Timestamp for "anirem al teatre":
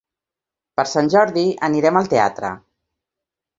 1.69-2.53